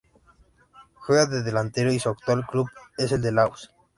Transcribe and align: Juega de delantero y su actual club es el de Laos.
Juega 0.95 1.27
de 1.27 1.43
delantero 1.43 1.93
y 1.93 1.99
su 1.99 2.09
actual 2.09 2.47
club 2.47 2.67
es 2.97 3.11
el 3.11 3.21
de 3.21 3.31
Laos. 3.33 3.69